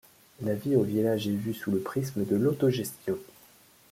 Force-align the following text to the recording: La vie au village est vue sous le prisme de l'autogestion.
La 0.41 0.55
vie 0.55 0.75
au 0.75 0.81
village 0.81 1.27
est 1.27 1.35
vue 1.35 1.53
sous 1.53 1.69
le 1.69 1.77
prisme 1.77 2.25
de 2.25 2.35
l'autogestion. 2.35 3.19